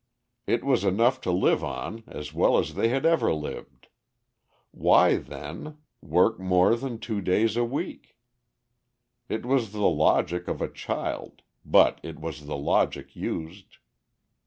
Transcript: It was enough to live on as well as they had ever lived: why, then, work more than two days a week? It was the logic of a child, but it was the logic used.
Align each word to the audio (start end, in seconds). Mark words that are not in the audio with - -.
It 0.47 0.63
was 0.63 0.83
enough 0.83 1.21
to 1.21 1.31
live 1.31 1.63
on 1.63 2.03
as 2.07 2.33
well 2.33 2.57
as 2.57 2.73
they 2.73 2.87
had 2.89 3.05
ever 3.05 3.31
lived: 3.31 3.87
why, 4.71 5.17
then, 5.17 5.77
work 6.01 6.39
more 6.39 6.75
than 6.75 6.97
two 6.97 7.21
days 7.21 7.55
a 7.55 7.63
week? 7.63 8.17
It 9.29 9.45
was 9.45 9.73
the 9.73 9.87
logic 9.87 10.47
of 10.47 10.59
a 10.59 10.67
child, 10.73 11.43
but 11.63 11.99
it 12.01 12.19
was 12.19 12.47
the 12.47 12.57
logic 12.57 13.15
used. 13.15 13.77